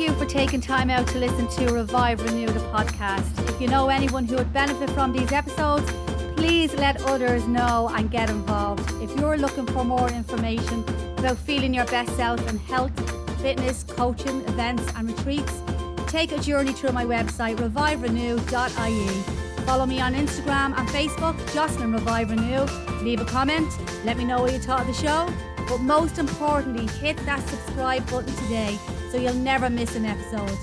You 0.00 0.14
for 0.14 0.24
taking 0.24 0.62
time 0.62 0.88
out 0.88 1.06
to 1.06 1.18
listen 1.18 1.46
to 1.46 1.74
Revive 1.74 2.22
Renew 2.22 2.46
the 2.46 2.60
podcast. 2.70 3.50
If 3.50 3.60
you 3.60 3.68
know 3.68 3.90
anyone 3.90 4.24
who 4.24 4.36
would 4.36 4.50
benefit 4.50 4.88
from 4.90 5.12
these 5.12 5.30
episodes, 5.30 5.90
please 6.36 6.72
let 6.74 7.02
others 7.02 7.46
know 7.46 7.90
and 7.94 8.10
get 8.10 8.30
involved. 8.30 8.90
If 9.02 9.14
you're 9.20 9.36
looking 9.36 9.66
for 9.66 9.84
more 9.84 10.08
information 10.08 10.84
about 11.18 11.36
feeling 11.36 11.74
your 11.74 11.84
best 11.86 12.16
self 12.16 12.40
in 12.48 12.58
health, 12.60 12.92
fitness, 13.42 13.82
coaching, 13.82 14.40
events, 14.42 14.90
and 14.96 15.10
retreats, 15.10 15.60
take 16.06 16.32
a 16.32 16.38
journey 16.38 16.72
through 16.72 16.92
my 16.92 17.04
website, 17.04 17.56
reviverenew.ie. 17.56 19.64
Follow 19.66 19.84
me 19.84 20.00
on 20.00 20.14
Instagram 20.14 20.78
and 20.78 20.88
Facebook, 20.88 21.36
Jocelyn 21.52 21.92
Revive 21.92 22.30
Renew. 22.30 22.64
Leave 23.02 23.20
a 23.20 23.26
comment, 23.26 23.70
let 24.06 24.16
me 24.16 24.24
know 24.24 24.40
what 24.40 24.52
you 24.52 24.60
thought 24.60 24.80
of 24.80 24.86
the 24.86 24.94
show. 24.94 25.30
But 25.68 25.78
most 25.78 26.18
importantly, 26.18 26.86
hit 27.00 27.18
that 27.26 27.46
subscribe 27.46 28.08
button 28.10 28.34
today 28.36 28.78
so 29.10 29.16
you'll 29.18 29.34
never 29.34 29.68
miss 29.68 29.96
an 29.96 30.04
episode. 30.04 30.56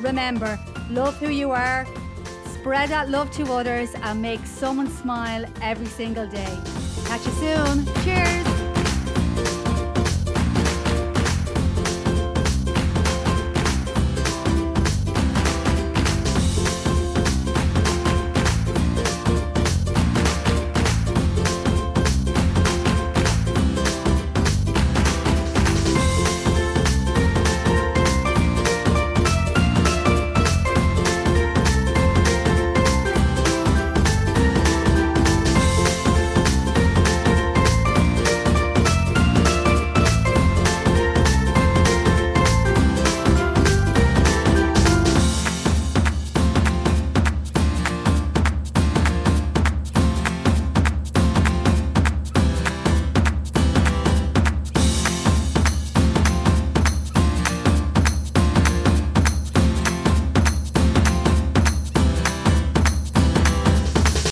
Remember, 0.00 0.58
love 0.90 1.16
who 1.16 1.30
you 1.30 1.50
are, 1.50 1.86
spread 2.44 2.90
that 2.90 3.08
love 3.08 3.30
to 3.32 3.44
others, 3.52 3.94
and 3.94 4.20
make 4.20 4.44
someone 4.46 4.90
smile 4.90 5.44
every 5.62 5.86
single 5.86 6.26
day. 6.26 6.58
Catch 7.06 7.26
you 7.26 7.32
soon. 7.32 8.04
Cheers. 8.04 8.57